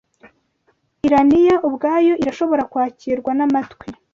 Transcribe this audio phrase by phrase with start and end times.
[1.05, 3.85] Urania ubwayo irashobora kwakirwa n'amatwi